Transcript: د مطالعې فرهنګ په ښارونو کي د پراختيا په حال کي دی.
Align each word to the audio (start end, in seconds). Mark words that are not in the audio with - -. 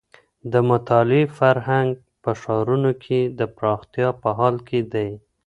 د 0.51 0.53
مطالعې 0.69 1.23
فرهنګ 1.37 1.89
په 2.23 2.31
ښارونو 2.41 2.91
کي 3.03 3.19
د 3.39 3.41
پراختيا 3.55 4.09
په 4.21 4.29
حال 4.37 4.55
کي 4.67 4.79
دی. 4.93 5.09